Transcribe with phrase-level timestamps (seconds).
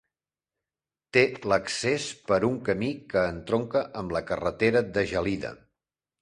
[1.17, 1.21] Té
[1.51, 5.55] l'accés per un camí que entronca amb la carretera de Gelida.